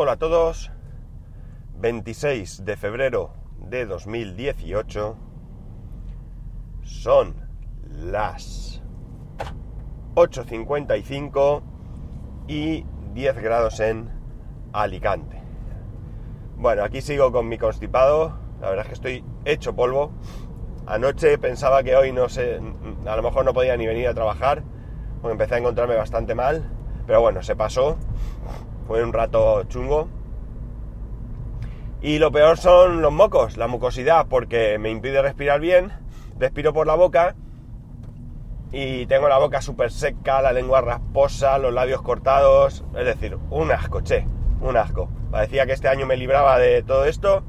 Hola 0.00 0.12
a 0.12 0.16
todos, 0.16 0.70
26 1.80 2.64
de 2.64 2.76
febrero 2.76 3.32
de 3.58 3.84
2018, 3.84 5.16
son 6.84 7.34
las 7.82 8.80
8.55 10.14 11.62
y 12.46 12.86
10 13.12 13.42
grados 13.42 13.80
en 13.80 14.08
Alicante. 14.72 15.42
Bueno, 16.54 16.84
aquí 16.84 17.00
sigo 17.00 17.32
con 17.32 17.48
mi 17.48 17.58
constipado, 17.58 18.38
la 18.60 18.70
verdad 18.70 18.84
es 18.84 18.88
que 18.90 18.94
estoy 18.94 19.24
hecho 19.46 19.74
polvo. 19.74 20.12
Anoche 20.86 21.38
pensaba 21.38 21.82
que 21.82 21.96
hoy 21.96 22.12
no 22.12 22.28
sé, 22.28 22.60
a 23.04 23.16
lo 23.16 23.22
mejor 23.24 23.44
no 23.44 23.52
podía 23.52 23.76
ni 23.76 23.88
venir 23.88 24.06
a 24.06 24.14
trabajar, 24.14 24.62
porque 25.20 25.32
empecé 25.32 25.56
a 25.56 25.58
encontrarme 25.58 25.96
bastante 25.96 26.36
mal, 26.36 26.70
pero 27.04 27.20
bueno, 27.20 27.42
se 27.42 27.56
pasó 27.56 27.98
fue 28.88 29.04
un 29.04 29.12
rato 29.12 29.62
chungo. 29.64 30.08
Y 32.00 32.18
lo 32.18 32.32
peor 32.32 32.56
son 32.56 33.02
los 33.02 33.12
mocos, 33.12 33.56
la 33.56 33.68
mucosidad, 33.68 34.26
porque 34.26 34.78
me 34.78 34.90
impide 34.90 35.20
respirar 35.20 35.60
bien, 35.60 35.92
respiro 36.38 36.72
por 36.72 36.86
la 36.86 36.94
boca 36.94 37.36
y 38.72 39.06
tengo 39.06 39.28
la 39.28 39.38
boca 39.38 39.60
súper 39.60 39.90
seca, 39.90 40.40
la 40.40 40.52
lengua 40.52 40.80
rasposa, 40.80 41.58
los 41.58 41.72
labios 41.72 42.00
cortados, 42.02 42.84
es 42.96 43.04
decir, 43.04 43.36
un 43.50 43.70
asco, 43.70 44.00
che, 44.00 44.26
un 44.60 44.76
asco. 44.76 45.10
Parecía 45.30 45.66
que 45.66 45.72
este 45.72 45.88
año 45.88 46.06
me 46.06 46.16
libraba 46.16 46.58
de 46.58 46.82
todo 46.82 47.04
esto, 47.04 47.42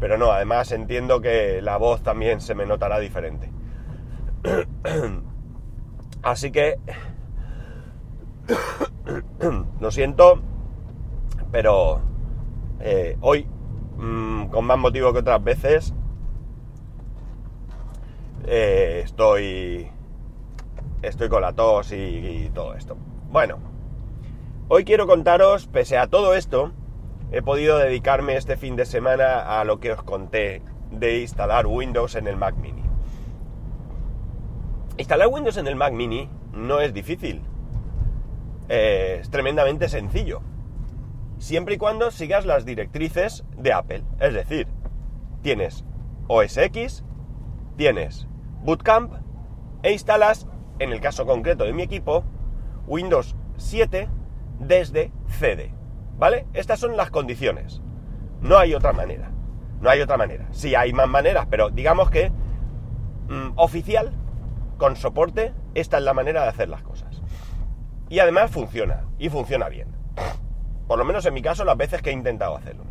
pero 0.00 0.18
no, 0.18 0.32
además 0.32 0.72
entiendo 0.72 1.20
que 1.20 1.62
la 1.62 1.76
voz 1.76 2.02
también 2.02 2.40
se 2.40 2.54
me 2.54 2.66
notará 2.66 2.98
diferente. 2.98 3.52
Así 6.22 6.50
que... 6.50 6.78
Lo 9.80 9.90
siento, 9.90 10.40
pero 11.52 12.00
eh, 12.80 13.16
hoy, 13.20 13.46
mm, 13.96 14.46
con 14.46 14.64
más 14.64 14.78
motivo 14.78 15.12
que 15.12 15.18
otras 15.20 15.42
veces, 15.42 15.94
eh, 18.46 19.02
estoy, 19.04 19.90
estoy 21.02 21.28
con 21.28 21.42
la 21.42 21.52
tos 21.52 21.92
y, 21.92 22.50
todo 22.54 22.74
esto. 22.74 22.96
Bueno, 23.30 23.58
hoy 24.68 24.84
quiero 24.84 25.06
contaros, 25.06 25.66
pese 25.66 25.98
a 25.98 26.06
todo 26.06 26.34
esto, 26.34 26.72
he 27.32 27.42
podido 27.42 27.78
dedicarme 27.78 28.36
este 28.36 28.56
fin 28.56 28.76
de 28.76 28.86
semana 28.86 29.60
a 29.60 29.64
lo 29.64 29.78
que 29.78 29.92
os 29.92 30.02
conté 30.02 30.62
de 30.90 31.20
instalar 31.20 31.66
Windows 31.66 32.14
en 32.14 32.26
el 32.26 32.36
Mac 32.36 32.56
mini. 32.56 32.82
Instalar 34.96 35.28
Windows 35.28 35.56
en 35.56 35.66
el 35.66 35.76
Mac 35.76 35.92
mini 35.92 36.28
no 36.52 36.80
es 36.80 36.92
difícil. 36.92 37.42
Eh, 38.68 39.18
es 39.20 39.30
tremendamente 39.30 39.88
sencillo 39.88 40.42
siempre 41.40 41.74
y 41.74 41.78
cuando 41.78 42.10
sigas 42.10 42.46
las 42.46 42.64
directrices 42.64 43.44
de 43.56 43.72
Apple. 43.72 44.04
Es 44.20 44.34
decir, 44.34 44.68
tienes 45.42 45.84
OS 46.28 46.58
X, 46.58 47.02
tienes 47.76 48.28
Bootcamp 48.62 49.14
e 49.82 49.92
instalas, 49.92 50.46
en 50.78 50.92
el 50.92 51.00
caso 51.00 51.26
concreto 51.26 51.64
de 51.64 51.72
mi 51.72 51.82
equipo, 51.82 52.24
Windows 52.86 53.34
7 53.56 54.08
desde 54.60 55.12
CD. 55.28 55.74
¿Vale? 56.18 56.46
Estas 56.52 56.78
son 56.78 56.96
las 56.96 57.10
condiciones. 57.10 57.80
No 58.42 58.58
hay 58.58 58.74
otra 58.74 58.92
manera. 58.92 59.30
No 59.80 59.88
hay 59.88 60.02
otra 60.02 60.18
manera. 60.18 60.46
Sí 60.50 60.74
hay 60.74 60.92
más 60.92 61.08
maneras, 61.08 61.46
pero 61.48 61.70
digamos 61.70 62.10
que 62.10 62.30
mm, 63.28 63.52
oficial, 63.56 64.12
con 64.76 64.94
soporte, 64.94 65.54
esta 65.74 65.96
es 65.96 66.04
la 66.04 66.12
manera 66.12 66.42
de 66.42 66.48
hacer 66.48 66.68
las 66.68 66.82
cosas. 66.82 67.22
Y 68.10 68.18
además 68.18 68.50
funciona, 68.50 69.06
y 69.18 69.30
funciona 69.30 69.70
bien. 69.70 69.99
Por 70.90 70.98
lo 70.98 71.04
menos 71.04 71.24
en 71.24 71.34
mi 71.34 71.40
caso, 71.40 71.64
las 71.64 71.76
veces 71.76 72.02
que 72.02 72.10
he 72.10 72.12
intentado 72.12 72.56
hacerlo. 72.56 72.82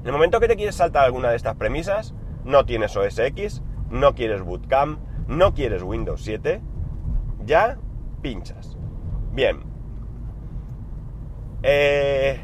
En 0.00 0.06
el 0.06 0.12
momento 0.12 0.40
que 0.40 0.48
te 0.48 0.56
quieres 0.56 0.76
saltar 0.76 1.04
alguna 1.04 1.28
de 1.28 1.36
estas 1.36 1.56
premisas, 1.56 2.14
no 2.42 2.64
tienes 2.64 2.96
OS 2.96 3.18
X, 3.18 3.62
no 3.90 4.14
quieres 4.14 4.40
Bootcamp, 4.40 4.98
no 5.28 5.52
quieres 5.52 5.82
Windows 5.82 6.22
7, 6.22 6.62
ya 7.44 7.76
pinchas. 8.22 8.78
Bien. 9.30 9.62
Eh, 11.62 12.40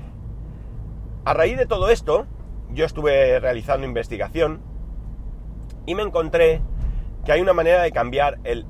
a 1.24 1.32
raíz 1.32 1.56
de 1.56 1.64
todo 1.64 1.88
esto, 1.88 2.26
yo 2.68 2.84
estuve 2.84 3.40
realizando 3.40 3.86
investigación 3.86 4.60
y 5.86 5.94
me 5.94 6.02
encontré 6.02 6.60
que 7.24 7.32
hay 7.32 7.40
una 7.40 7.54
manera 7.54 7.80
de 7.80 7.90
cambiar 7.90 8.38
el 8.44 8.66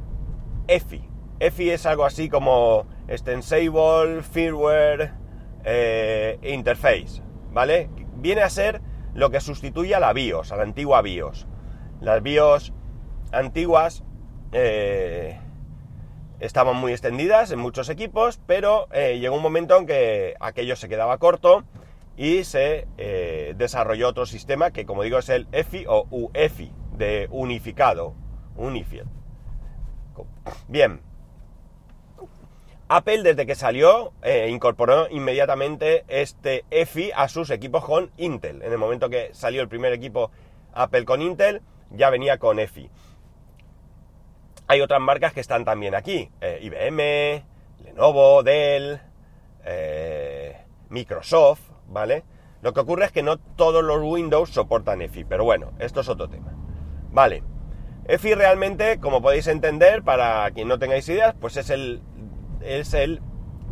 EFI. 0.69 1.11
EFI 1.41 1.71
es 1.71 1.87
algo 1.87 2.05
así 2.05 2.29
como 2.29 2.87
Extensible 3.09 4.23
Firmware 4.23 5.27
eh, 5.65 6.39
interface, 6.43 7.23
¿vale? 7.53 7.91
Viene 8.17 8.43
a 8.43 8.51
ser 8.51 8.81
lo 9.15 9.31
que 9.31 9.41
sustituye 9.41 9.95
a 9.95 10.01
la 10.01 10.13
BIOS, 10.13 10.53
a 10.53 10.57
la 10.57 10.63
antigua 10.63 11.03
BIOS. 11.03 11.47
Las 12.01 12.23
BIOS 12.23 12.73
antiguas 13.33 14.05
eh, 14.53 15.39
estaban 16.41 16.77
muy 16.77 16.93
extendidas 16.93 17.51
en 17.51 17.59
muchos 17.59 17.89
equipos, 17.89 18.41
pero 18.47 18.89
eh, 18.93 19.19
llegó 19.19 19.37
un 19.37 19.43
momento 19.43 19.77
en 19.77 19.87
que 19.87 20.35
aquello 20.41 20.77
se 20.77 20.89
quedaba 20.89 21.19
corto 21.19 21.65
y 22.17 22.43
se 22.45 22.89
desarrolló 23.57 24.09
otro 24.09 24.27
sistema 24.27 24.73
que, 24.73 24.85
como 24.85 25.05
digo, 25.05 25.19
es 25.19 25.29
el 25.29 25.47
EFI 25.53 25.85
o 25.87 26.09
UEFI, 26.11 26.73
de 26.97 27.29
unificado, 27.31 28.15
Unified. 28.57 29.05
Bien, 30.67 31.01
Apple 32.89 33.23
desde 33.23 33.45
que 33.45 33.55
salió 33.55 34.13
eh, 34.23 34.49
incorporó 34.51 35.09
inmediatamente 35.11 36.05
este 36.09 36.65
EFI 36.71 37.13
a 37.15 37.29
sus 37.29 37.51
equipos 37.51 37.85
con 37.85 38.11
Intel. 38.17 38.63
En 38.63 38.73
el 38.73 38.79
momento 38.79 39.11
que 39.11 39.31
salió 39.35 39.61
el 39.61 39.69
primer 39.69 39.93
equipo 39.93 40.31
Apple 40.73 41.05
con 41.05 41.21
Intel, 41.21 41.61
ya 41.91 42.09
venía 42.09 42.39
con 42.39 42.59
EFI. 42.59 42.91
Hay 44.69 44.81
otras 44.81 45.01
marcas 45.01 45.35
que 45.35 45.41
están 45.41 45.67
también 45.67 45.95
aquí. 45.95 46.31
Eh, 46.41 46.61
IBM, 46.63 47.45
Lenovo, 47.85 48.43
Dell, 48.43 49.01
eh, 49.65 50.57
Microsoft, 50.89 51.61
¿vale? 51.89 52.25
Lo 52.63 52.73
que 52.73 52.81
ocurre 52.81 53.05
es 53.05 53.13
que 53.13 53.23
no 53.23 53.39
todos 53.39 53.85
los 53.85 54.03
Windows 54.03 54.51
soportan 54.51 55.03
EFI, 55.03 55.25
pero 55.25 55.45
bueno, 55.45 55.73
esto 55.79 56.01
es 56.01 56.09
otro 56.09 56.29
tema. 56.29 56.55
Vale. 57.11 57.43
EFI 58.07 58.35
realmente, 58.35 58.99
como 58.99 59.21
podéis 59.21 59.47
entender, 59.47 60.03
para 60.03 60.51
quien 60.53 60.69
no 60.69 60.79
tengáis 60.79 61.07
ideas, 61.11 61.35
pues 61.39 61.59
es 61.59 61.69
el 61.69 62.01
es 62.69 62.93
el 62.95 63.21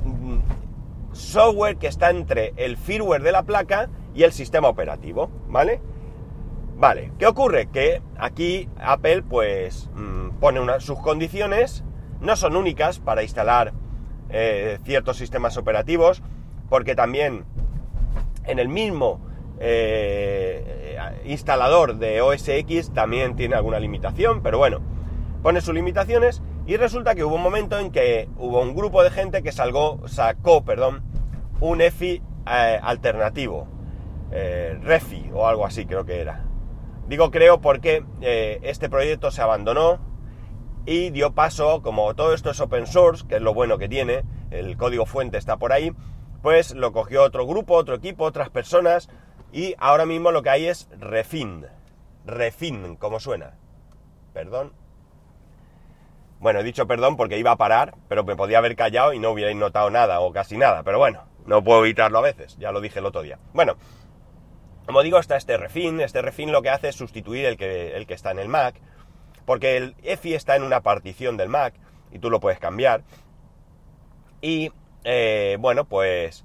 mm, 0.05 0.39
software 1.13 1.77
que 1.77 1.87
está 1.87 2.11
entre 2.11 2.55
el 2.57 2.77
firmware 2.77 3.23
de 3.23 3.33
la 3.33 3.43
placa 3.43 3.91
y 4.15 4.23
el 4.23 4.33
sistema 4.33 4.69
operativo, 4.69 5.31
¿vale? 5.49 5.81
Vale, 6.79 7.13
¿qué 7.19 7.27
ocurre? 7.27 7.69
Que 7.69 8.03
aquí 8.19 8.69
Apple 8.79 9.23
pues 9.23 9.91
mm, 9.95 10.39
pone 10.41 10.81
sus 10.81 10.99
condiciones, 11.01 11.85
no 12.21 12.37
son 12.37 12.57
únicas 12.57 12.99
para 12.99 13.23
instalar 13.23 13.73
eh, 14.31 14.79
ciertos 14.85 15.19
sistemas 15.19 15.57
operativos, 15.57 16.23
porque 16.69 16.95
también 16.95 17.45
en 18.45 18.59
el 18.59 18.69
mismo 18.69 19.21
eh, 19.59 20.99
instalador 21.25 21.97
de 21.97 22.21
OS 22.21 22.49
X 22.49 22.93
también 22.93 23.37
tiene 23.37 23.57
alguna 23.57 23.79
limitación, 23.79 24.43
pero 24.43 24.59
bueno, 24.59 24.81
pone 25.43 25.61
sus 25.61 25.75
limitaciones 25.75 26.43
y 26.67 26.77
resulta 26.77 27.15
que 27.15 27.25
hubo 27.25 27.37
un 27.37 27.43
momento 27.43 27.79
en 27.79 27.93
que 27.93 28.29
hubo 28.39 28.61
un 28.61 28.75
grupo 28.75 29.03
de 29.03 29.11
gente 29.11 29.43
que 29.43 29.53
sacó 29.53 30.01
perdón, 30.65 31.03
un 31.61 31.81
EFI 31.81 32.23
eh, 32.47 32.81
alternativo, 32.83 33.69
eh, 34.33 34.79
REFI 34.83 35.31
o 35.33 35.47
algo 35.47 35.65
así 35.65 35.87
creo 35.87 36.05
que 36.05 36.21
era. 36.21 36.45
Digo 37.09 37.31
creo 37.31 37.61
porque 37.61 38.05
eh, 38.21 38.59
este 38.63 38.89
proyecto 38.89 39.31
se 39.31 39.43
abandonó 39.43 40.01
y 40.85 41.11
dio 41.11 41.35
paso, 41.35 41.83
como 41.83 42.15
todo 42.15 42.35
esto 42.35 42.51
es 42.51 42.61
open 42.61 42.87
source, 42.87 43.27
que 43.29 43.37
es 43.37 43.43
lo 43.43 43.55
bueno 43.55 43.79
que 43.79 43.89
tiene, 43.89 44.25
el 44.51 44.77
código 44.77 45.07
fuente 45.07 45.39
está 45.39 45.57
por 45.57 45.73
ahí, 45.73 45.93
pues 46.43 46.75
lo 46.75 46.93
cogió 46.93 47.23
otro 47.23 47.47
grupo, 47.47 47.75
otro 47.75 47.95
equipo, 47.95 48.25
otras 48.25 48.51
personas 48.51 49.09
y 49.53 49.75
ahora 49.79 50.05
mismo 50.05 50.33
lo 50.33 50.43
que 50.43 50.51
hay 50.51 50.67
es 50.67 50.89
Refin. 50.99 51.67
Refin, 52.25 52.97
como 52.97 53.21
suena. 53.21 53.57
Perdón, 54.33 54.73
bueno, 56.39 56.61
he 56.61 56.65
dicho 56.65 56.87
perdón 56.87 57.17
porque 57.17 57.39
iba 57.39 57.53
a 57.53 57.57
parar, 57.57 57.95
pero 58.09 58.25
me 58.25 58.37
podía 58.37 58.59
haber 58.59 58.77
callado 58.77 59.13
y 59.13 59.19
no 59.19 59.31
hubierais 59.31 59.57
notado 59.57 59.91
nada 59.91 60.21
o 60.21 60.33
casi 60.33 60.57
nada, 60.57 60.83
pero 60.83 60.99
bueno, 60.99 61.25
no 61.47 61.63
puedo 61.65 61.85
evitarlo 61.85 62.19
a 62.19 62.23
veces, 62.23 62.57
ya 62.59 62.73
lo 62.73 62.81
dije 62.81 62.99
el 62.99 63.07
otro 63.07 63.23
día. 63.23 63.39
Bueno, 63.55 63.77
como 64.87 65.03
digo, 65.03 65.19
está 65.19 65.37
este 65.37 65.57
refin, 65.57 66.01
este 66.01 66.23
refin 66.23 66.53
lo 66.53 66.63
que 66.63 66.71
hace 66.71 66.89
es 66.89 66.97
sustituir 66.97 67.47
el 67.47 67.57
que, 67.57 67.97
el 67.97 68.07
que 68.07 68.15
está 68.15 68.31
en 68.31 68.39
el 68.39 68.49
Mac, 68.49 68.77
porque 69.45 69.77
el 69.77 69.95
EFI 70.03 70.35
está 70.35 70.57
en 70.57 70.63
una 70.63 70.81
partición 70.81 71.37
del 71.37 71.49
Mac 71.49 71.75
y 72.13 72.19
tú 72.19 72.31
lo 72.31 72.41
puedes 72.41 72.59
cambiar. 72.59 73.03
Y 74.41 74.71
eh, 75.05 75.57
bueno, 75.59 75.87
pues 75.87 76.45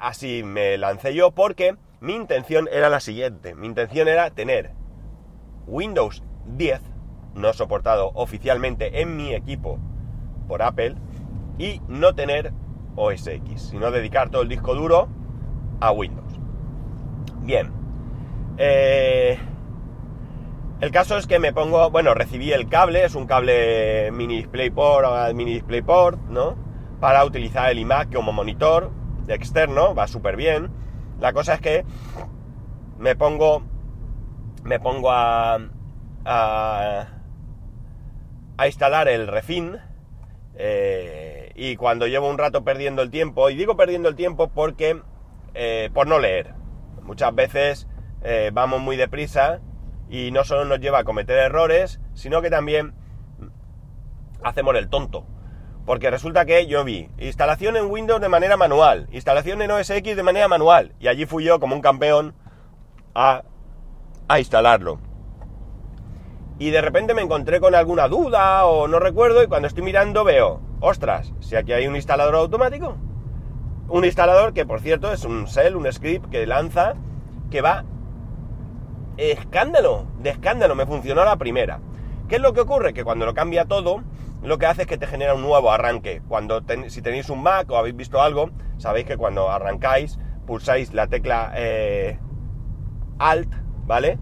así 0.00 0.42
me 0.42 0.78
lancé 0.78 1.14
yo 1.14 1.32
porque 1.32 1.76
mi 2.00 2.14
intención 2.14 2.68
era 2.72 2.88
la 2.88 3.00
siguiente, 3.00 3.54
mi 3.54 3.66
intención 3.66 4.08
era 4.08 4.30
tener 4.30 4.72
Windows 5.66 6.22
10 6.46 6.80
no 7.36 7.52
soportado 7.52 8.10
oficialmente 8.14 9.00
en 9.00 9.16
mi 9.16 9.34
equipo 9.34 9.78
por 10.48 10.62
Apple 10.62 10.96
y 11.58 11.80
no 11.88 12.14
tener 12.14 12.52
OS 12.96 13.26
X, 13.26 13.68
sino 13.70 13.90
dedicar 13.90 14.30
todo 14.30 14.42
el 14.42 14.48
disco 14.48 14.74
duro 14.74 15.08
a 15.80 15.92
Windows. 15.92 16.32
Bien. 17.42 17.70
Eh, 18.58 19.38
el 20.80 20.90
caso 20.90 21.16
es 21.16 21.26
que 21.26 21.38
me 21.38 21.52
pongo, 21.52 21.90
bueno, 21.90 22.14
recibí 22.14 22.52
el 22.52 22.68
cable, 22.68 23.04
es 23.04 23.14
un 23.14 23.26
cable 23.26 24.10
mini 24.12 24.38
DisplayPort, 24.38 25.34
mini 25.34 25.54
DisplayPort, 25.54 26.20
¿no? 26.28 26.56
Para 27.00 27.24
utilizar 27.24 27.70
el 27.70 27.78
iMac 27.78 28.12
como 28.12 28.32
monitor 28.32 28.90
externo, 29.28 29.94
va 29.94 30.06
súper 30.06 30.36
bien. 30.36 30.70
La 31.20 31.32
cosa 31.32 31.54
es 31.54 31.60
que 31.60 31.84
me 32.98 33.16
pongo, 33.16 33.62
me 34.64 34.78
pongo 34.80 35.10
a, 35.10 35.58
a, 36.24 37.06
instalar 38.64 39.08
el 39.08 39.26
refin 39.26 39.76
eh, 40.54 41.52
y 41.54 41.76
cuando 41.76 42.06
llevo 42.06 42.30
un 42.30 42.38
rato 42.38 42.64
perdiendo 42.64 43.02
el 43.02 43.10
tiempo, 43.10 43.50
y 43.50 43.56
digo 43.56 43.76
perdiendo 43.76 44.08
el 44.08 44.16
tiempo 44.16 44.48
porque 44.48 45.02
eh, 45.54 45.90
por 45.92 46.06
no 46.06 46.18
leer, 46.18 46.54
muchas 47.02 47.34
veces 47.34 47.86
eh, 48.22 48.50
vamos 48.52 48.80
muy 48.80 48.96
deprisa 48.96 49.60
y 50.08 50.30
no 50.30 50.44
solo 50.44 50.64
nos 50.64 50.80
lleva 50.80 51.00
a 51.00 51.04
cometer 51.04 51.38
errores, 51.38 52.00
sino 52.14 52.40
que 52.40 52.50
también 52.50 52.94
hacemos 54.42 54.74
el 54.76 54.88
tonto. 54.88 55.26
Porque 55.84 56.10
resulta 56.10 56.44
que 56.46 56.66
yo 56.66 56.82
vi 56.82 57.08
instalación 57.18 57.76
en 57.76 57.90
Windows 57.90 58.20
de 58.20 58.28
manera 58.28 58.56
manual, 58.56 59.06
instalación 59.12 59.62
en 59.62 59.70
OS 59.70 59.90
X 59.90 60.16
de 60.16 60.22
manera 60.22 60.48
manual, 60.48 60.92
y 60.98 61.08
allí 61.08 61.26
fui 61.26 61.44
yo 61.44 61.60
como 61.60 61.76
un 61.76 61.82
campeón 61.82 62.34
a, 63.14 63.42
a 64.28 64.38
instalarlo. 64.38 64.98
Y 66.58 66.70
de 66.70 66.80
repente 66.80 67.12
me 67.12 67.22
encontré 67.22 67.60
con 67.60 67.74
alguna 67.74 68.08
duda 68.08 68.64
o 68.64 68.88
no 68.88 68.98
recuerdo 68.98 69.42
y 69.42 69.46
cuando 69.46 69.68
estoy 69.68 69.82
mirando 69.82 70.24
veo, 70.24 70.60
ostras, 70.80 71.32
si 71.40 71.54
aquí 71.54 71.72
hay 71.72 71.86
un 71.86 71.96
instalador 71.96 72.34
automático. 72.34 72.96
Un 73.88 74.04
instalador 74.04 74.52
que 74.52 74.64
por 74.64 74.80
cierto 74.80 75.12
es 75.12 75.24
un 75.24 75.44
shell, 75.44 75.76
un 75.76 75.90
script 75.92 76.30
que 76.30 76.46
lanza 76.46 76.94
que 77.50 77.60
va 77.60 77.84
escándalo, 79.16 80.06
de 80.18 80.30
escándalo, 80.30 80.74
me 80.74 80.86
funcionó 80.86 81.24
la 81.24 81.36
primera. 81.36 81.80
¿Qué 82.28 82.36
es 82.36 82.42
lo 82.42 82.52
que 82.52 82.60
ocurre? 82.60 82.92
Que 82.92 83.04
cuando 83.04 83.26
lo 83.26 83.34
cambia 83.34 83.66
todo, 83.66 84.02
lo 84.42 84.58
que 84.58 84.66
hace 84.66 84.82
es 84.82 84.88
que 84.88 84.98
te 84.98 85.06
genera 85.06 85.34
un 85.34 85.42
nuevo 85.42 85.70
arranque. 85.70 86.22
Cuando 86.28 86.62
si 86.88 87.02
tenéis 87.02 87.30
un 87.30 87.42
Mac 87.42 87.70
o 87.70 87.76
habéis 87.76 87.96
visto 87.96 88.20
algo, 88.20 88.50
sabéis 88.78 89.06
que 89.06 89.16
cuando 89.16 89.50
arrancáis, 89.50 90.18
pulsáis 90.46 90.92
la 90.92 91.06
tecla 91.06 91.52
eh, 91.54 92.18
Alt, 93.18 93.52
¿vale? 93.86 94.18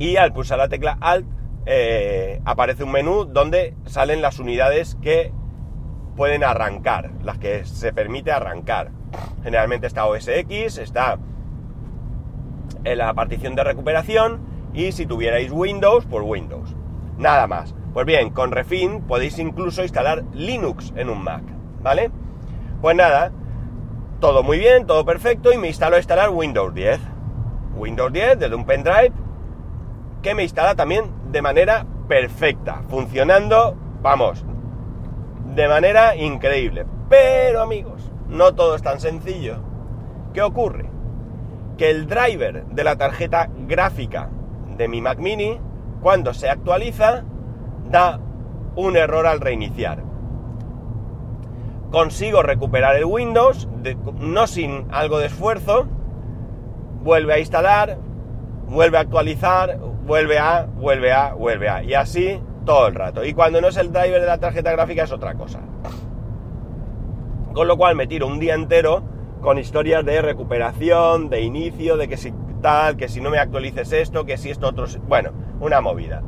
Y 0.00 0.16
al 0.16 0.32
pulsar 0.32 0.56
la 0.56 0.68
tecla 0.68 0.96
Alt, 0.98 1.26
eh, 1.66 2.40
aparece 2.46 2.84
un 2.84 2.90
menú 2.90 3.26
donde 3.26 3.76
salen 3.84 4.22
las 4.22 4.38
unidades 4.38 4.96
que 5.02 5.30
pueden 6.16 6.42
arrancar, 6.42 7.10
las 7.22 7.36
que 7.36 7.66
se 7.66 7.92
permite 7.92 8.32
arrancar. 8.32 8.92
Generalmente 9.42 9.86
está 9.86 10.06
OS 10.06 10.26
X, 10.26 10.78
está 10.78 11.18
en 12.82 12.96
la 12.96 13.12
partición 13.12 13.54
de 13.54 13.62
recuperación 13.62 14.40
y 14.72 14.92
si 14.92 15.04
tuvierais 15.04 15.52
Windows, 15.52 16.06
pues 16.06 16.24
Windows. 16.26 16.74
Nada 17.18 17.46
más. 17.46 17.74
Pues 17.92 18.06
bien, 18.06 18.30
con 18.30 18.52
Refin 18.52 19.02
podéis 19.02 19.38
incluso 19.38 19.82
instalar 19.82 20.24
Linux 20.32 20.94
en 20.96 21.10
un 21.10 21.22
Mac, 21.22 21.42
¿vale? 21.82 22.10
Pues 22.80 22.96
nada, 22.96 23.32
todo 24.18 24.42
muy 24.42 24.58
bien, 24.58 24.86
todo 24.86 25.04
perfecto 25.04 25.52
y 25.52 25.58
me 25.58 25.68
instalo 25.68 25.96
a 25.96 25.98
instalar 25.98 26.30
Windows 26.30 26.72
10. 26.72 26.98
Windows 27.76 28.10
10 28.10 28.38
desde 28.38 28.54
un 28.54 28.64
pendrive 28.64 29.12
que 30.22 30.34
me 30.34 30.42
instala 30.42 30.74
también 30.74 31.10
de 31.30 31.42
manera 31.42 31.86
perfecta, 32.08 32.82
funcionando, 32.88 33.76
vamos, 34.02 34.44
de 35.54 35.68
manera 35.68 36.16
increíble. 36.16 36.86
Pero 37.08 37.62
amigos, 37.62 38.10
no 38.28 38.54
todo 38.54 38.74
es 38.74 38.82
tan 38.82 39.00
sencillo. 39.00 39.58
¿Qué 40.32 40.42
ocurre? 40.42 40.90
que 41.80 41.88
el 41.88 42.06
driver 42.08 42.66
de 42.66 42.84
la 42.84 42.96
tarjeta 42.96 43.48
gráfica 43.66 44.28
de 44.76 44.86
mi 44.86 45.00
Mac 45.00 45.18
mini, 45.18 45.58
cuando 46.02 46.34
se 46.34 46.50
actualiza, 46.50 47.24
da 47.88 48.20
un 48.76 48.98
error 48.98 49.26
al 49.26 49.40
reiniciar. 49.40 50.02
Consigo 51.90 52.42
recuperar 52.42 52.96
el 52.96 53.06
Windows, 53.06 53.66
no 54.18 54.46
sin 54.46 54.88
algo 54.90 55.20
de 55.20 55.28
esfuerzo, 55.28 55.86
vuelve 57.02 57.32
a 57.32 57.38
instalar, 57.38 57.96
vuelve 58.70 58.98
a 58.98 59.00
actualizar, 59.00 59.78
vuelve 59.78 60.38
a, 60.38 60.64
vuelve 60.64 61.12
a, 61.12 61.34
vuelve 61.34 61.68
a, 61.68 61.82
y 61.82 61.94
así 61.94 62.40
todo 62.64 62.86
el 62.86 62.94
rato. 62.94 63.24
Y 63.24 63.34
cuando 63.34 63.60
no 63.60 63.68
es 63.68 63.76
el 63.76 63.92
driver 63.92 64.20
de 64.20 64.26
la 64.26 64.38
tarjeta 64.38 64.70
gráfica 64.72 65.02
es 65.02 65.12
otra 65.12 65.34
cosa. 65.34 65.60
Con 67.52 67.66
lo 67.66 67.76
cual 67.76 67.96
me 67.96 68.06
tiro 68.06 68.28
un 68.28 68.38
día 68.38 68.54
entero 68.54 69.02
con 69.40 69.58
historias 69.58 70.04
de 70.04 70.22
recuperación, 70.22 71.30
de 71.30 71.40
inicio, 71.40 71.96
de 71.96 72.06
que 72.08 72.16
si 72.16 72.32
tal, 72.62 72.96
que 72.96 73.08
si 73.08 73.20
no 73.20 73.30
me 73.30 73.38
actualices 73.38 73.92
esto, 73.92 74.24
que 74.24 74.36
si 74.36 74.50
esto 74.50 74.68
otro... 74.68 74.86
Bueno, 75.08 75.32
una 75.60 75.80
movida. 75.80 76.22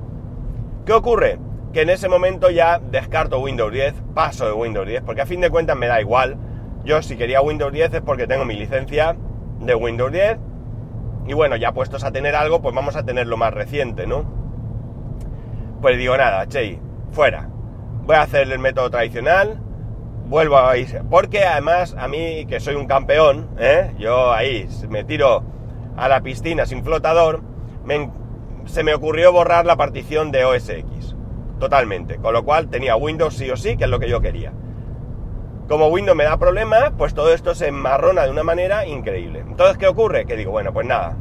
¿Qué 0.84 0.92
ocurre? 0.92 1.38
Que 1.72 1.82
en 1.82 1.90
ese 1.90 2.08
momento 2.08 2.50
ya 2.50 2.80
descarto 2.80 3.38
Windows 3.38 3.72
10, 3.72 3.94
paso 4.14 4.46
de 4.46 4.52
Windows 4.52 4.88
10, 4.88 5.02
porque 5.02 5.20
a 5.20 5.26
fin 5.26 5.40
de 5.40 5.50
cuentas 5.50 5.76
me 5.76 5.86
da 5.86 6.00
igual. 6.00 6.36
Yo 6.84 7.02
si 7.02 7.16
quería 7.16 7.40
Windows 7.40 7.72
10 7.72 7.94
es 7.94 8.00
porque 8.00 8.26
tengo 8.26 8.44
mi 8.44 8.56
licencia 8.56 9.14
de 9.60 9.74
Windows 9.76 10.10
10. 10.10 10.38
Y 11.26 11.34
bueno, 11.34 11.56
ya 11.56 11.72
puestos 11.72 12.04
a 12.04 12.12
tener 12.12 12.34
algo, 12.34 12.60
pues 12.60 12.74
vamos 12.74 12.96
a 12.96 13.04
tener 13.04 13.26
lo 13.26 13.36
más 13.36 13.54
reciente, 13.54 14.06
¿no? 14.06 14.24
Pues 15.80 15.98
digo 15.98 16.16
nada, 16.16 16.46
che, 16.46 16.80
fuera. 17.10 17.48
Voy 18.04 18.16
a 18.16 18.22
hacer 18.22 18.50
el 18.50 18.58
método 18.58 18.90
tradicional, 18.90 19.60
vuelvo 20.26 20.58
a 20.58 20.76
ir. 20.76 21.02
Porque 21.08 21.44
además, 21.44 21.94
a 21.98 22.08
mí, 22.08 22.46
que 22.46 22.60
soy 22.60 22.74
un 22.74 22.86
campeón, 22.86 23.50
¿eh? 23.58 23.94
yo 23.98 24.32
ahí 24.32 24.68
me 24.88 25.04
tiro 25.04 25.44
a 25.96 26.08
la 26.08 26.22
piscina 26.22 26.66
sin 26.66 26.82
flotador, 26.82 27.42
se 28.66 28.82
me 28.82 28.94
ocurrió 28.94 29.32
borrar 29.32 29.66
la 29.66 29.76
partición 29.76 30.32
de 30.32 30.44
OS 30.44 30.68
X. 30.68 31.16
Totalmente. 31.58 32.16
Con 32.16 32.32
lo 32.32 32.44
cual 32.44 32.68
tenía 32.68 32.96
Windows 32.96 33.34
sí 33.34 33.50
o 33.50 33.56
sí, 33.56 33.76
que 33.76 33.84
es 33.84 33.90
lo 33.90 34.00
que 34.00 34.08
yo 34.08 34.20
quería. 34.20 34.52
Como 35.68 35.88
Windows 35.88 36.16
me 36.16 36.24
da 36.24 36.36
problemas, 36.38 36.92
pues 36.98 37.14
todo 37.14 37.32
esto 37.32 37.54
se 37.54 37.68
enmarrona 37.68 38.24
de 38.24 38.30
una 38.30 38.42
manera 38.42 38.86
increíble. 38.86 39.40
Entonces, 39.40 39.78
¿qué 39.78 39.86
ocurre? 39.86 40.26
Que 40.26 40.36
digo, 40.36 40.50
bueno, 40.50 40.72
pues 40.72 40.86
nada. 40.86 41.16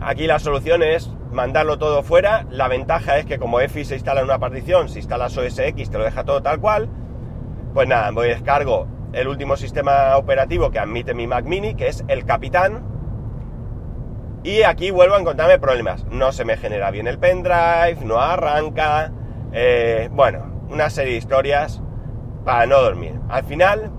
Aquí 0.00 0.26
la 0.26 0.38
solución 0.38 0.82
es 0.82 1.10
mandarlo 1.30 1.78
todo 1.78 2.02
fuera. 2.02 2.46
La 2.50 2.68
ventaja 2.68 3.18
es 3.18 3.26
que 3.26 3.38
como 3.38 3.60
EFI 3.60 3.84
se 3.84 3.94
instala 3.94 4.20
en 4.20 4.26
una 4.26 4.38
partición, 4.38 4.88
si 4.88 4.98
instalas 4.98 5.36
OS 5.36 5.58
X 5.58 5.90
te 5.90 5.98
lo 5.98 6.04
deja 6.04 6.24
todo 6.24 6.42
tal 6.42 6.60
cual. 6.60 6.88
Pues 7.74 7.86
nada, 7.86 8.10
voy 8.10 8.28
descargo 8.28 8.88
el 9.12 9.28
último 9.28 9.56
sistema 9.56 10.16
operativo 10.16 10.70
que 10.70 10.78
admite 10.78 11.14
mi 11.14 11.26
Mac 11.26 11.44
mini, 11.44 11.74
que 11.74 11.88
es 11.88 12.04
el 12.08 12.24
Capitán. 12.24 12.84
Y 14.42 14.62
aquí 14.62 14.90
vuelvo 14.90 15.14
a 15.14 15.20
encontrarme 15.20 15.58
problemas. 15.58 16.04
No 16.06 16.32
se 16.32 16.44
me 16.44 16.56
genera 16.56 16.90
bien 16.90 17.06
el 17.06 17.18
pendrive, 17.18 17.98
no 18.04 18.18
arranca. 18.18 19.12
Eh, 19.52 20.08
bueno, 20.10 20.66
una 20.68 20.90
serie 20.90 21.12
de 21.12 21.18
historias 21.18 21.82
para 22.44 22.66
no 22.66 22.80
dormir. 22.80 23.18
Al 23.28 23.44
final 23.44 23.90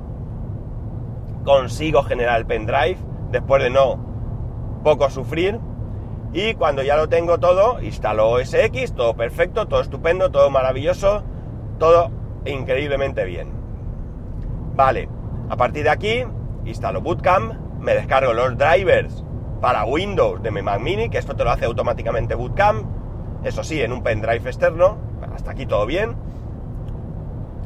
consigo 1.43 2.03
generar 2.03 2.39
el 2.39 2.45
pendrive 2.45 2.97
después 3.31 3.62
de 3.63 3.69
no 3.69 4.00
poco 4.83 5.09
sufrir. 5.09 5.59
Y 6.33 6.55
cuando 6.55 6.81
ya 6.81 6.97
lo 6.97 7.09
tengo 7.09 7.39
todo, 7.39 7.79
instalo 7.81 8.29
OS 8.31 8.53
X, 8.55 8.93
todo 8.93 9.15
perfecto, 9.15 9.67
todo 9.67 9.81
estupendo, 9.81 10.31
todo 10.31 10.50
maravilloso, 10.50 11.23
todo 11.77 12.09
increíblemente 12.45 13.23
bien. 13.25 13.51
Vale, 14.75 15.07
a 15.50 15.55
partir 15.55 15.83
de 15.83 15.89
aquí 15.91 16.23
instalo 16.65 17.01
Bootcamp, 17.01 17.53
me 17.79 17.93
descargo 17.93 18.33
los 18.33 18.57
drivers 18.57 19.23
para 19.62 19.85
Windows 19.85 20.41
de 20.41 20.51
mi 20.51 20.62
Mac 20.62 20.79
Mini, 20.79 21.09
que 21.09 21.17
esto 21.17 21.35
te 21.35 21.43
lo 21.43 21.51
hace 21.51 21.65
automáticamente 21.65 22.35
Bootcamp, 22.35 22.85
eso 23.43 23.63
sí, 23.63 23.81
en 23.81 23.91
un 23.91 24.01
pendrive 24.01 24.50
externo, 24.50 24.97
hasta 25.33 25.51
aquí 25.51 25.65
todo 25.65 25.85
bien. 25.85 26.15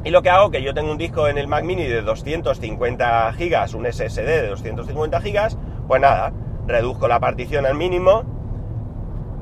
Y 0.04 0.10
lo 0.10 0.22
que 0.22 0.30
hago, 0.30 0.50
que 0.50 0.62
yo 0.62 0.74
tengo 0.74 0.90
un 0.90 0.98
disco 0.98 1.28
en 1.28 1.38
el 1.38 1.48
Mac 1.48 1.64
Mini 1.64 1.84
de 1.84 2.02
250 2.02 3.32
GB, 3.32 3.74
un 3.74 3.92
SSD 3.92 4.26
de 4.26 4.48
250 4.48 5.20
GB, 5.20 5.86
pues 5.86 6.00
nada, 6.00 6.32
reduzco 6.66 7.08
la 7.08 7.18
partición 7.18 7.66
al 7.66 7.74
mínimo. 7.74 8.22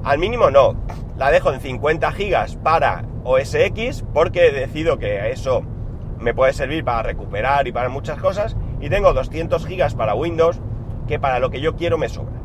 Al 0.03 0.19
mínimo 0.19 0.51
no, 0.51 0.75
la 1.19 1.31
dejo 1.31 1.53
en 1.53 1.61
50 1.61 2.11
GB 2.11 2.63
para 2.63 3.05
OS 3.25 3.55
X, 3.55 4.05
porque 4.15 4.51
decido 4.51 4.99
que 4.99 5.31
eso 5.31 5.63
me 6.19 6.33
puede 6.33 6.53
servir 6.53 6.85
para 6.85 7.03
recuperar 7.03 7.69
y 7.69 7.73
para 7.73 7.89
muchas 7.89 8.19
cosas. 8.19 8.57
Y 8.81 8.89
tengo 8.89 9.13
200 9.13 9.67
gigas 9.67 9.95
para 9.95 10.15
Windows, 10.15 10.61
que 11.07 11.19
para 11.19 11.39
lo 11.39 11.51
que 11.51 11.61
yo 11.61 11.77
quiero 11.77 11.99
me 11.99 12.09
sobra. 12.09 12.41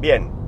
Bien. 0.00 0.43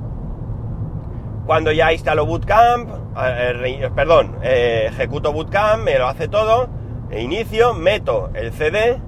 Cuando 1.47 1.71
ya 1.71 1.91
instalo 1.91 2.25
Bootcamp, 2.27 2.89
eh, 3.17 3.79
eh, 3.81 3.89
perdón, 3.95 4.37
eh, 4.43 4.89
ejecuto 4.89 5.33
Bootcamp, 5.33 5.83
me 5.83 5.97
lo 5.97 6.07
hace 6.07 6.27
todo, 6.27 6.69
e 7.09 7.23
inicio, 7.23 7.73
meto 7.73 8.29
el 8.35 8.51
CD 8.53 9.01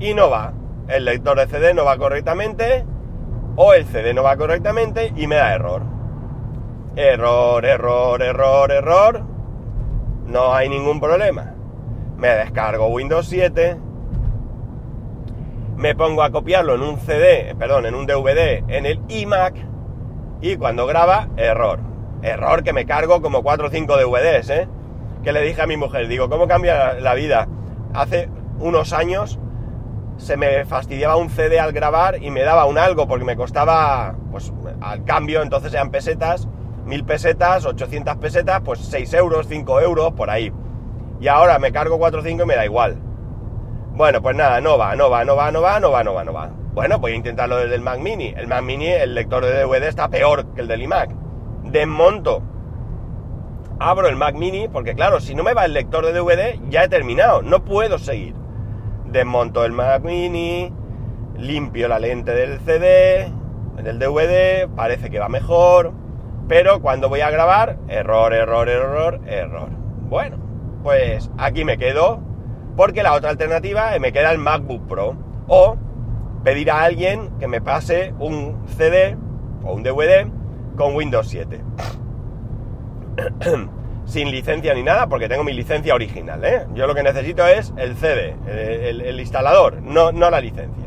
y 0.00 0.14
no 0.14 0.30
va. 0.30 0.52
El 0.88 1.04
lector 1.04 1.38
de 1.38 1.46
CD 1.46 1.74
no 1.74 1.84
va 1.84 1.96
correctamente, 1.96 2.84
o 3.54 3.74
el 3.74 3.84
CD 3.84 4.14
no 4.14 4.24
va 4.24 4.36
correctamente 4.36 5.12
y 5.14 5.28
me 5.28 5.36
da 5.36 5.54
error. 5.54 5.82
Error, 6.96 7.64
error, 7.64 8.20
error, 8.20 8.72
error. 8.72 9.22
No 10.26 10.52
hay 10.52 10.68
ningún 10.68 10.98
problema 10.98 11.54
me 12.20 12.28
descargo 12.28 12.88
Windows 12.88 13.26
7 13.28 13.78
me 15.76 15.94
pongo 15.94 16.22
a 16.22 16.30
copiarlo 16.30 16.74
en 16.74 16.82
un 16.82 16.98
CD, 16.98 17.54
perdón, 17.58 17.86
en 17.86 17.94
un 17.94 18.04
DVD 18.04 18.62
en 18.68 18.84
el 18.84 19.00
iMac 19.08 19.54
y 20.40 20.56
cuando 20.56 20.86
graba, 20.86 21.28
error. 21.36 21.80
Error 22.22 22.62
que 22.62 22.72
me 22.72 22.86
cargo 22.86 23.22
como 23.22 23.42
4 23.42 23.66
o 23.66 23.70
5 23.70 23.96
DVDs, 23.96 24.50
¿eh? 24.50 24.68
Que 25.22 25.32
le 25.32 25.42
dije 25.42 25.62
a 25.62 25.66
mi 25.66 25.76
mujer, 25.76 26.08
digo, 26.08 26.28
¿cómo 26.28 26.48
cambia 26.48 26.94
la 26.94 27.14
vida? 27.14 27.48
Hace 27.94 28.28
unos 28.58 28.92
años 28.92 29.38
se 30.16 30.36
me 30.36 30.64
fastidiaba 30.66 31.16
un 31.16 31.30
CD 31.30 31.58
al 31.58 31.72
grabar 31.72 32.22
y 32.22 32.30
me 32.30 32.42
daba 32.42 32.66
un 32.66 32.78
algo 32.78 33.08
porque 33.08 33.24
me 33.24 33.36
costaba, 33.36 34.14
pues 34.30 34.52
al 34.80 35.04
cambio, 35.04 35.42
entonces 35.42 35.72
eran 35.72 35.90
pesetas, 35.90 36.46
1000 36.84 37.04
pesetas, 37.04 37.64
800 37.64 38.16
pesetas, 38.16 38.60
pues 38.62 38.80
6 38.80 39.14
euros, 39.14 39.46
5 39.48 39.80
euros, 39.80 40.12
por 40.12 40.30
ahí. 40.30 40.52
Y 41.20 41.28
ahora 41.28 41.58
me 41.58 41.72
cargo 41.72 41.98
4 41.98 42.20
o 42.20 42.22
5 42.22 42.42
y 42.42 42.46
me 42.46 42.56
da 42.56 42.64
igual. 42.64 42.98
Bueno, 43.92 44.22
pues 44.22 44.36
nada, 44.36 44.60
no 44.60 44.78
va, 44.78 44.94
no 44.96 45.10
va, 45.10 45.24
no 45.24 45.36
va, 45.36 45.50
no 45.50 45.60
va, 45.60 45.80
no 45.80 45.90
va, 45.90 46.02
no 46.02 46.14
va, 46.14 46.24
no 46.24 46.32
va. 46.32 46.50
Bueno, 46.72 46.98
voy 46.98 47.12
a 47.12 47.16
intentarlo 47.16 47.56
desde 47.56 47.74
el 47.74 47.80
Mac 47.80 47.98
Mini. 47.98 48.32
El 48.36 48.46
Mac 48.46 48.62
Mini, 48.62 48.86
el 48.86 49.14
lector 49.14 49.44
de 49.44 49.64
DVD 49.64 49.88
está 49.88 50.08
peor 50.08 50.46
que 50.54 50.60
el 50.60 50.68
del 50.68 50.82
iMac. 50.82 51.10
Desmonto. 51.64 52.42
Abro 53.78 54.08
el 54.08 54.16
Mac 54.16 54.34
Mini, 54.36 54.68
porque 54.68 54.94
claro, 54.94 55.20
si 55.20 55.34
no 55.34 55.42
me 55.42 55.54
va 55.54 55.64
el 55.64 55.72
lector 55.72 56.06
de 56.06 56.12
DVD, 56.12 56.60
ya 56.68 56.84
he 56.84 56.88
terminado. 56.88 57.42
No 57.42 57.64
puedo 57.64 57.98
seguir. 57.98 58.34
Desmonto 59.06 59.64
el 59.64 59.72
Mac 59.72 60.02
Mini, 60.04 60.72
limpio 61.36 61.88
la 61.88 61.98
lente 61.98 62.32
del 62.32 62.60
CD, 62.60 63.32
del 63.82 63.98
DVD, 63.98 64.68
parece 64.74 65.10
que 65.10 65.18
va 65.18 65.28
mejor. 65.28 65.92
Pero 66.48 66.80
cuando 66.80 67.08
voy 67.08 67.20
a 67.20 67.30
grabar, 67.30 67.78
error, 67.88 68.32
error, 68.32 68.68
error, 68.68 69.20
error. 69.26 69.70
Bueno, 70.08 70.36
pues 70.82 71.30
aquí 71.38 71.64
me 71.64 71.78
quedo, 71.78 72.20
porque 72.76 73.02
la 73.02 73.14
otra 73.14 73.30
alternativa 73.30 73.98
me 73.98 74.12
queda 74.12 74.32
el 74.32 74.38
MacBook 74.38 74.86
Pro. 74.86 75.16
O 75.48 75.76
pedir 76.44 76.70
a 76.70 76.82
alguien 76.82 77.30
que 77.38 77.46
me 77.48 77.60
pase 77.60 78.14
un 78.18 78.66
CD 78.66 79.16
o 79.62 79.74
un 79.74 79.82
DVD 79.82 80.26
con 80.76 80.94
Windows 80.94 81.28
7. 81.28 81.60
Sin 84.06 84.30
licencia 84.30 84.74
ni 84.74 84.82
nada, 84.82 85.08
porque 85.08 85.28
tengo 85.28 85.44
mi 85.44 85.52
licencia 85.52 85.94
original. 85.94 86.44
¿eh? 86.44 86.66
Yo 86.74 86.86
lo 86.86 86.94
que 86.94 87.02
necesito 87.02 87.46
es 87.46 87.72
el 87.76 87.96
CD, 87.96 88.34
el, 88.46 89.20
instalador, 89.20 89.82
no, 89.82 90.10
no 90.10 90.30
la 90.30 90.40
licencia. 90.40 90.86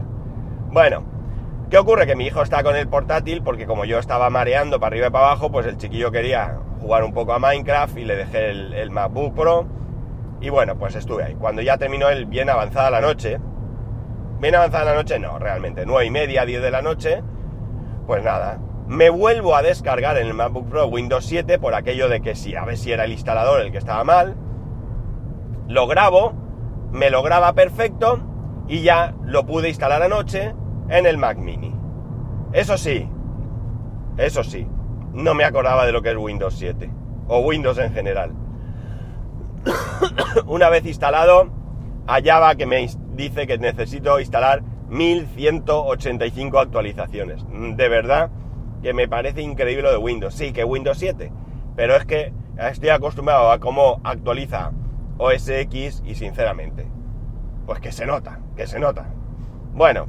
Bueno, 0.72 1.04
¿qué 1.70 1.78
ocurre? 1.78 2.08
Que 2.08 2.16
mi 2.16 2.26
hijo 2.26 2.42
está 2.42 2.64
con 2.64 2.76
el 2.76 2.88
portátil 2.88 3.44
porque 3.44 3.66
como 3.66 3.86
yo 3.86 4.00
estaba 4.00 4.30
mareando 4.30 4.80
para 4.80 4.94
arriba 4.94 5.08
y 5.08 5.12
para 5.12 5.28
abajo, 5.28 5.52
pues 5.52 5.68
el 5.68 5.78
chiquillo 5.78 6.12
quería 6.12 6.58
jugar 6.82 7.04
un 7.04 7.14
poco 7.14 7.34
a 7.34 7.40
Minecraft 7.40 7.98
y 7.98 8.06
le 8.06 8.16
dejé 8.16 8.50
el 8.50 8.92
MacBook 8.92 9.36
Pro. 9.36 9.83
Y 10.44 10.50
bueno, 10.50 10.78
pues 10.78 10.94
estuve 10.96 11.24
ahí. 11.24 11.34
Cuando 11.34 11.64
ya 11.64 11.80
terminó 11.80 12.10
el 12.10 12.28
bien 12.28 12.52
avanzada 12.52 12.92
la 12.92 13.02
noche, 13.02 13.40
Bien 14.44 14.56
avanzada 14.56 14.84
la 14.84 14.96
noche, 14.96 15.20
no, 15.20 15.40
realmente, 15.40 15.86
9 15.86 16.06
y 16.06 16.10
media, 16.10 16.46
10 16.46 16.62
de 16.62 16.70
la 16.70 16.82
noche, 16.82 17.24
pues 18.06 18.26
nada, 18.26 18.60
me 18.90 19.10
vuelvo 19.10 19.56
a 19.56 19.62
descargar 19.62 20.18
en 20.18 20.28
el 20.28 20.34
MacBook 20.34 20.68
Pro 20.68 20.88
Windows 20.88 21.26
7 21.26 21.60
por 21.60 21.74
aquello 21.74 22.10
de 22.10 22.20
que 22.20 22.36
si 22.36 22.54
a 22.54 22.66
ver 22.66 22.76
si 22.76 22.92
era 22.92 23.06
el 23.06 23.14
instalador 23.14 23.62
el 23.62 23.72
que 23.72 23.78
estaba 23.78 24.04
mal, 24.04 24.36
lo 25.70 25.88
grabo, 25.88 26.34
me 26.92 27.10
lo 27.10 27.24
graba 27.24 27.54
perfecto 27.54 28.20
y 28.68 28.82
ya 28.82 29.16
lo 29.24 29.46
pude 29.46 29.70
instalar 29.70 30.04
anoche 30.04 30.54
en 30.90 31.06
el 31.06 31.18
Mac 31.18 31.38
Mini. 31.38 31.74
Eso 32.52 32.78
sí, 32.78 33.10
eso 34.18 34.44
sí, 34.44 34.68
no 35.14 35.36
me 35.36 35.46
acordaba 35.46 35.86
de 35.86 35.94
lo 35.94 36.02
que 36.02 36.12
es 36.12 36.18
Windows 36.18 36.56
7 36.56 36.92
o 37.30 37.40
Windows 37.40 37.78
en 37.78 37.94
general. 37.94 38.43
Una 40.48 40.70
vez 40.70 40.86
instalado, 40.86 41.50
allá 42.08 42.40
va 42.40 42.56
que 42.56 42.66
me 42.66 42.88
dice 43.14 43.48
que 43.48 43.58
necesito 43.58 44.20
instalar 44.20 44.64
1185 44.90 46.60
actualizaciones. 46.60 47.44
De 47.50 47.90
verdad 47.90 48.30
que 48.82 48.94
me 48.94 49.08
parece 49.08 49.42
increíble 49.42 49.84
lo 49.84 49.92
de 49.92 49.98
Windows. 49.98 50.34
Sí, 50.34 50.52
que 50.52 50.64
Windows 50.64 50.98
7, 50.98 51.32
pero 51.76 51.96
es 51.96 52.06
que 52.06 52.34
estoy 52.58 52.90
acostumbrado 52.90 53.52
a 53.52 53.60
cómo 53.60 54.02
actualiza 54.04 54.72
OS 55.18 55.48
X 55.48 56.04
y 56.06 56.16
sinceramente, 56.16 56.88
pues 57.66 57.80
que 57.80 57.92
se 57.92 58.06
nota, 58.06 58.40
que 58.56 58.68
se 58.68 58.80
nota. 58.80 59.08
Bueno, 59.74 60.08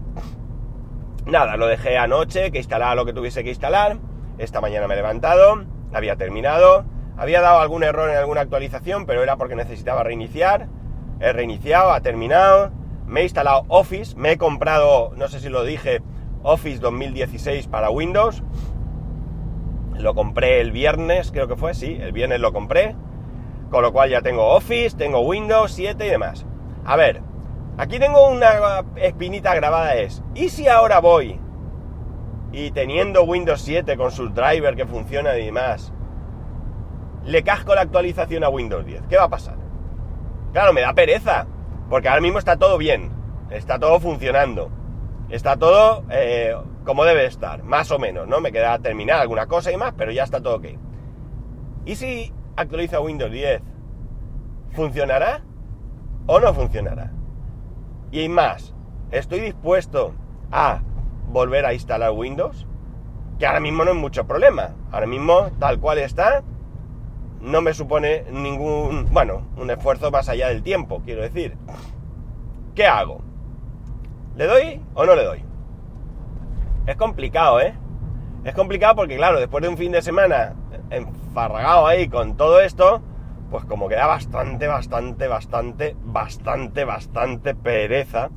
nada, 1.25 1.57
lo 1.57 1.67
dejé 1.67 1.97
anoche, 1.97 2.51
que 2.51 2.59
instalara 2.59 2.95
lo 2.95 3.05
que 3.05 3.13
tuviese 3.13 3.45
que 3.45 3.51
instalar. 3.51 3.99
Esta 4.39 4.61
mañana 4.61 4.89
me 4.89 4.95
he 4.95 4.97
levantado, 4.97 5.65
había 5.93 6.17
terminado, 6.17 6.85
había 7.17 7.41
dado 7.41 7.61
algún 7.61 7.83
error 7.83 8.11
en 8.11 8.17
alguna 8.17 8.43
actualización, 8.43 9.07
pero 9.07 9.23
era 9.23 9.37
porque 9.37 9.57
necesitaba 9.57 10.03
reiniciar. 10.03 10.69
He 11.21 11.33
reiniciado, 11.33 11.93
ha 11.93 12.01
terminado 12.01 12.73
me 13.07 13.21
he 13.21 13.23
instalado 13.25 13.65
Office, 13.69 14.17
me 14.17 14.33
he 14.33 14.39
comprado, 14.39 15.13
no 15.17 15.29
sé 15.29 15.41
si 15.41 15.49
lo 15.49 15.65
dije, 15.65 16.03
Office 16.43 16.79
2016 16.81 17.69
para 17.69 17.91
Windows. 17.91 18.43
Lo 19.99 20.15
compré 20.15 20.61
el 20.61 20.73
viernes, 20.73 21.31
creo 21.31 21.47
que 21.47 21.57
fue, 21.57 21.75
sí, 21.75 21.99
el 22.01 22.13
viernes 22.13 22.41
lo 22.41 22.53
compré. 22.53 22.97
Con 23.71 23.83
lo 23.83 23.93
cual 23.93 24.11
ya 24.11 24.23
tengo 24.23 24.55
Office, 24.55 24.97
tengo 24.97 25.21
Windows 25.21 25.73
7 25.73 26.07
y 26.07 26.11
demás. 26.11 26.47
A 26.85 26.97
ver, 26.97 27.23
aquí 27.77 27.99
tengo 27.99 28.29
una 28.29 28.85
espinita 28.97 29.55
grabada 29.55 29.97
es, 29.97 30.23
¿y 30.35 30.49
si 30.49 30.69
ahora 30.69 31.01
voy 31.01 31.41
y 32.53 32.71
teniendo 32.71 33.25
Windows 33.25 33.63
7 33.63 33.97
con 33.97 34.13
sus 34.13 34.33
drivers 34.35 34.77
que 34.77 34.87
funcionan 34.87 35.39
y 35.39 35.47
demás, 35.47 35.93
le 37.25 37.43
casco 37.43 37.75
la 37.75 37.83
actualización 37.83 38.45
a 38.45 38.49
Windows 38.49 38.85
10? 38.85 39.03
¿Qué 39.09 39.17
va 39.17 39.25
a 39.25 39.31
pasar? 39.31 39.57
Claro, 40.53 40.73
me 40.73 40.83
da 40.83 40.93
pereza. 40.95 41.47
Porque 41.89 42.09
ahora 42.09 42.21
mismo 42.21 42.39
está 42.39 42.57
todo 42.57 42.79
bien, 42.79 43.11
está 43.51 43.79
todo 43.79 44.01
funcionando, 44.01 44.71
está 45.29 45.57
todo 45.57 46.05
eh, 46.11 46.57
como 46.85 47.05
debe 47.05 47.27
estar, 47.27 47.63
más 47.63 47.91
o 47.91 47.99
menos, 47.99 48.27
¿no? 48.27 48.41
Me 48.41 48.53
queda 48.53 48.79
terminar 48.79 49.21
alguna 49.21 49.47
cosa 49.47 49.71
y 49.71 49.77
más, 49.77 49.95
pero 49.97 50.11
ya 50.11 50.25
está 50.25 50.41
todo 50.41 50.57
ok. 50.57 50.67
¿Y 51.85 51.97
si 51.97 52.33
actualiza 52.57 53.01
Windows 53.01 53.31
10? 53.31 53.63
¿Funcionará 54.73 55.43
o 56.27 56.41
no 56.41 56.55
funcionará? 56.55 57.13
Y 58.11 58.29
más, 58.29 58.75
¿estoy 59.11 59.41
dispuesto 59.41 60.15
a 60.51 60.81
volver 61.29 61.67
a 61.67 61.75
instalar 61.75 62.13
Windows? 62.13 62.67
Que 63.39 63.47
ahora 63.47 63.61
mismo 63.61 63.85
no 63.85 63.91
es 63.91 63.97
mucho 63.97 64.27
problema. 64.27 64.71
Ahora 64.91 65.07
mismo, 65.07 65.51
tal 65.59 65.81
cual 65.81 65.99
está, 65.99 66.43
no 67.45 67.61
me 67.61 67.75
supone 67.75 68.25
ningún, 68.33 69.13
bueno, 69.13 69.43
un 69.59 69.71
esfuerzo 69.71 70.11
más 70.11 70.29
allá 70.31 70.49
del 70.49 70.63
tiempo, 70.63 71.03
quiero 71.05 71.21
decir. 71.21 71.57
¿Qué 72.75 72.87
hago? 72.87 73.21
¿Le 74.35 74.47
doy 74.47 74.81
o 74.95 75.05
no 75.05 75.15
le 75.15 75.25
doy? 75.25 75.45
Es 76.87 76.97
complicado, 76.97 77.61
¿eh? 77.61 77.75
Es 78.45 78.55
complicado 78.55 78.97
porque, 78.97 79.17
claro, 79.17 79.39
después 79.39 79.63
de 79.63 79.69
un 79.69 79.77
fin 79.77 79.93
de 79.93 80.01
semana 80.01 80.55
enfarragado 80.91 81.87
ahí 81.87 82.09
con 82.09 82.37
todo 82.37 82.61
esto, 82.61 83.03
pues 83.51 83.65
como 83.67 83.89
queda 83.89 84.07
bastante, 84.07 84.67
bastante, 84.67 85.29
bastante, 85.29 85.97
bastante, 86.03 86.85
bastante 86.85 87.55
pereza 87.55 88.31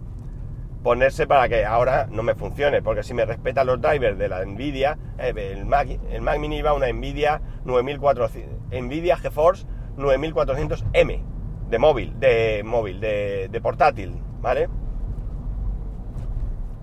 ponerse 0.84 1.28
para 1.28 1.50
que 1.50 1.66
ahora 1.66 2.08
no 2.12 2.24
me 2.24 2.36
funcione, 2.36 2.82
porque 2.82 3.04
si 3.04 3.14
me 3.14 3.26
respeta 3.26 3.64
los 3.64 3.82
drivers 3.82 4.18
de 4.18 4.30
la 4.30 4.46
Nvidia, 4.46 4.98
eh, 5.18 5.34
el, 5.54 5.66
Mac, 5.66 5.90
el 6.10 6.22
Mac 6.22 6.40
Mini 6.40 6.62
va 6.62 6.70
a 6.72 6.74
una 6.74 6.92
Nvidia 6.92 7.42
9400, 7.66 8.57
Nvidia 8.72 9.18
GeForce 9.18 9.66
9400M 9.98 11.38
de 11.70 11.80
móvil, 11.80 12.20
de 12.20 12.62
móvil, 12.64 13.00
de, 13.00 13.60
portátil, 13.62 14.22
¿vale? 14.42 14.70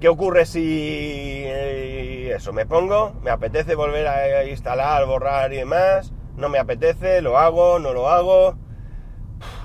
¿Qué 0.01 0.09
ocurre 0.09 0.45
si 0.45 1.45
eh, 1.47 2.33
eso? 2.35 2.53
Me 2.53 2.67
pongo, 2.67 3.15
me 3.23 3.31
apetece 3.31 3.75
volver 3.75 4.07
a 4.07 4.45
instalar, 4.45 5.07
borrar 5.07 5.53
y 5.53 5.57
demás, 5.57 6.13
no 6.37 6.49
me 6.49 6.59
apetece, 6.59 7.23
lo 7.23 7.39
hago, 7.39 7.79
no 7.79 7.93
lo 7.93 8.11
hago. 8.11 8.57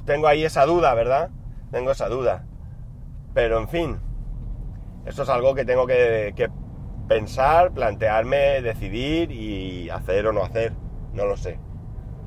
Tengo 0.05 0.27
ahí 0.27 0.45
esa 0.45 0.65
duda, 0.65 0.93
¿verdad? 0.93 1.31
Tengo 1.71 1.91
esa 1.91 2.07
duda. 2.07 2.45
Pero 3.33 3.59
en 3.59 3.67
fin, 3.67 3.99
esto 5.05 5.23
es 5.23 5.29
algo 5.29 5.53
que 5.55 5.65
tengo 5.65 5.85
que, 5.85 6.33
que 6.35 6.49
pensar, 7.07 7.71
plantearme, 7.71 8.61
decidir 8.61 9.31
y 9.31 9.89
hacer 9.89 10.27
o 10.27 10.31
no 10.31 10.43
hacer. 10.43 10.73
No 11.13 11.25
lo 11.25 11.35
sé. 11.35 11.59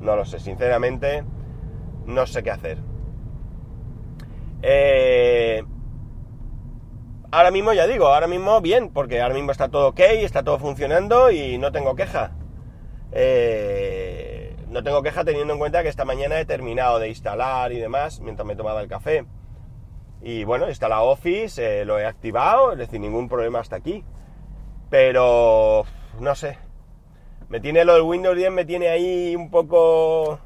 No 0.01 0.15
lo 0.15 0.25
sé, 0.25 0.39
sinceramente, 0.39 1.23
no 2.05 2.25
sé 2.25 2.43
qué 2.43 2.51
hacer. 2.51 2.77
Eh, 4.61 5.63
ahora 7.31 7.51
mismo 7.51 7.73
ya 7.73 7.87
digo, 7.87 8.07
ahora 8.07 8.27
mismo 8.27 8.61
bien, 8.61 8.89
porque 8.89 9.21
ahora 9.21 9.33
mismo 9.33 9.51
está 9.51 9.69
todo 9.69 9.89
ok, 9.89 9.99
está 9.99 10.43
todo 10.43 10.59
funcionando 10.59 11.31
y 11.31 11.57
no 11.57 11.71
tengo 11.71 11.95
queja. 11.95 12.31
Eh, 13.11 14.55
no 14.69 14.83
tengo 14.83 15.03
queja 15.03 15.23
teniendo 15.23 15.53
en 15.53 15.59
cuenta 15.59 15.83
que 15.83 15.89
esta 15.89 16.05
mañana 16.05 16.39
he 16.39 16.45
terminado 16.45 16.99
de 16.99 17.09
instalar 17.09 17.71
y 17.71 17.79
demás 17.79 18.19
mientras 18.21 18.45
me 18.45 18.55
tomaba 18.55 18.81
el 18.81 18.87
café. 18.87 19.25
Y 20.21 20.45
bueno, 20.45 20.65
he 20.65 20.69
instalado 20.69 21.09
Office, 21.09 21.81
eh, 21.81 21.85
lo 21.85 21.99
he 21.99 22.05
activado, 22.05 22.71
es 22.71 22.77
decir, 22.77 22.99
ningún 22.99 23.27
problema 23.27 23.59
hasta 23.59 23.75
aquí. 23.75 24.03
Pero 24.89 25.85
no 26.19 26.35
sé, 26.35 26.57
me 27.53 27.59
tiene 27.59 27.85
lo 27.85 27.93
del 27.93 28.01
Windows 28.01 28.35
10, 28.35 28.51
me 28.51 28.65
tiene 28.65 28.87
ahí 28.87 29.35
un 29.35 29.51
poco 29.51 30.39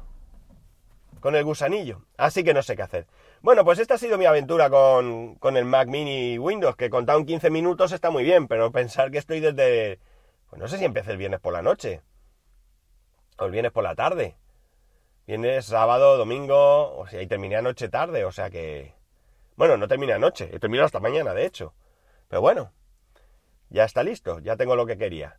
con 1.20 1.34
el 1.34 1.42
gusanillo. 1.42 2.02
Así 2.18 2.44
que 2.44 2.52
no 2.52 2.62
sé 2.62 2.76
qué 2.76 2.82
hacer. 2.82 3.06
Bueno, 3.40 3.64
pues 3.64 3.78
esta 3.78 3.94
ha 3.94 3.98
sido 3.98 4.18
mi 4.18 4.26
aventura 4.26 4.68
con, 4.68 5.36
con 5.36 5.56
el 5.56 5.64
Mac 5.64 5.88
Mini 5.88 6.38
Windows, 6.38 6.76
que 6.76 6.90
contado 6.90 7.18
en 7.18 7.24
15 7.24 7.48
minutos 7.48 7.92
está 7.92 8.10
muy 8.10 8.24
bien, 8.24 8.46
pero 8.46 8.70
pensar 8.72 9.10
que 9.10 9.16
estoy 9.16 9.40
desde... 9.40 10.00
Pues 10.50 10.60
no 10.60 10.68
sé 10.68 10.76
si 10.76 10.84
empecé 10.84 11.12
el 11.12 11.16
viernes 11.16 11.40
por 11.40 11.54
la 11.54 11.62
noche, 11.62 12.02
o 13.38 13.46
el 13.46 13.52
viernes 13.52 13.72
por 13.72 13.84
la 13.84 13.94
tarde. 13.94 14.36
Viernes, 15.26 15.64
sábado, 15.64 16.18
domingo, 16.18 16.94
o 16.94 17.06
sea, 17.06 17.22
y 17.22 17.26
terminé 17.26 17.56
anoche 17.56 17.88
tarde, 17.88 18.26
o 18.26 18.32
sea 18.32 18.50
que... 18.50 18.92
Bueno, 19.56 19.78
no 19.78 19.88
terminé 19.88 20.12
anoche, 20.12 20.50
he 20.52 20.58
terminado 20.58 20.84
hasta 20.84 21.00
mañana, 21.00 21.32
de 21.32 21.46
hecho. 21.46 21.72
Pero 22.28 22.42
bueno, 22.42 22.70
ya 23.70 23.84
está 23.84 24.02
listo, 24.02 24.40
ya 24.40 24.56
tengo 24.56 24.76
lo 24.76 24.84
que 24.84 24.98
quería. 24.98 25.38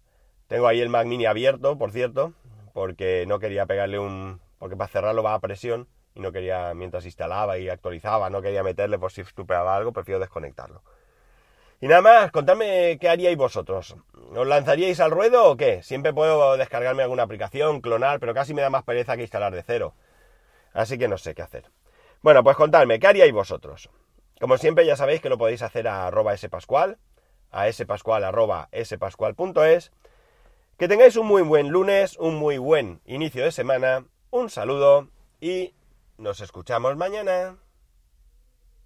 Tengo 0.50 0.68
ahí 0.68 0.82
el 0.82 0.89
Mac 0.89 1.06
Mini 1.06 1.27
abierto, 1.27 1.77
por 1.77 1.91
cierto, 1.91 2.34
porque 2.74 3.25
no 3.27 3.38
quería 3.38 3.68
pegarle 3.68 4.00
un... 4.00 4.41
porque 4.58 4.75
para 4.75 4.88
cerrarlo 4.88 5.22
va 5.22 5.36
a 5.36 5.39
presión 5.39 5.88
y 6.15 6.22
no 6.22 6.32
quería, 6.32 6.74
mientras 6.74 7.06
instalaba 7.06 7.60
y 7.60 7.70
actualizaba, 7.70 8.32
no 8.32 8.41
quería 8.41 8.63
meterle 8.63 8.98
por 8.98 9.12
si 9.12 9.22
estupeaba 9.22 9.75
algo, 9.75 9.94
prefiero 9.94 10.20
desconectarlo. 10.20 10.82
Y 11.79 11.88
nada 11.88 12.01
más, 12.01 12.32
contadme 12.32 12.98
qué 13.00 13.10
haríais 13.10 13.38
vosotros. 13.38 13.96
¿Os 14.36 14.48
lanzaríais 14.48 15.00
al 15.00 15.12
ruedo 15.12 15.51
o 15.51 15.56
qué? 15.56 15.84
Siempre 15.84 16.13
puedo 16.13 16.58
descargarme 16.58 17.03
alguna 17.03 17.24
aplicación, 17.24 17.79
clonar, 17.79 18.20
pero 18.20 18.34
casi 18.34 18.56
me 18.56 18.63
da 18.63 18.72
más 18.72 18.84
pereza 18.84 19.15
que 19.15 19.22
instalar 19.22 19.53
de 19.53 19.62
cero. 19.62 19.94
Así 20.74 20.98
que 20.98 21.08
no 21.08 21.20
sé 21.20 21.36
qué 21.36 21.44
hacer. 21.44 21.65
Bueno, 22.24 22.44
pues 22.44 22.58
contadme, 22.58 23.00
¿qué 23.00 23.06
haríais 23.06 23.32
vosotros? 23.32 23.91
Como 24.41 24.58
siempre 24.58 24.84
ya 24.84 24.96
sabéis 24.96 25.22
que 25.22 25.29
lo 25.29 25.38
podéis 25.38 25.62
hacer 25.62 25.88
a 25.88 26.08
arroba 26.08 26.36
spascual, 26.36 26.98
a 27.51 27.72
spascual 27.72 28.24
arroba 28.24 28.68
spascual.es. 28.84 29.91
Que 30.79 30.88
tengáis 30.88 31.17
un 31.17 31.27
muy 31.27 31.41
buen 31.41 31.67
lunes, 31.67 32.15
un 32.19 32.38
muy 32.38 32.57
buen 32.57 33.01
inicio 33.03 33.43
de 33.43 33.51
semana, 33.51 34.05
un 34.31 34.50
saludo 34.50 35.09
y 35.41 35.74
nos 36.17 36.39
escuchamos 36.39 36.95
mañana. 36.95 37.57